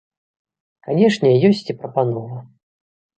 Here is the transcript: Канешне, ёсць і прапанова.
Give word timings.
Канешне, 0.87 1.29
ёсць 1.49 1.61
і 1.73 1.75
прапанова. 1.83 2.39